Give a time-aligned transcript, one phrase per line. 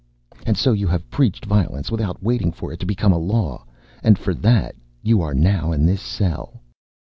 [0.47, 3.65] "And so you have preached Violence without waiting for it to become a law?
[4.01, 6.59] And for that you are now in this cell?"